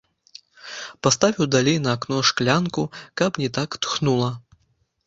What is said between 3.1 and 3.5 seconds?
каб не